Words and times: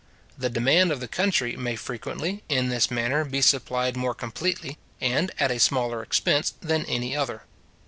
The 0.35 0.49
demand 0.49 0.91
of 0.91 0.99
the 0.99 1.07
country 1.07 1.55
may 1.55 1.75
frequently, 1.75 2.41
in 2.49 2.69
this 2.69 2.89
manner, 2.89 3.23
be 3.23 3.39
supplied 3.39 3.95
more 3.95 4.15
completely, 4.15 4.79
and 4.99 5.29
at 5.39 5.51
a 5.51 5.59
smaller 5.59 6.01
expense, 6.01 6.55
than 6.59 6.81
in 6.85 6.89
any 6.89 7.15
other. 7.15 7.43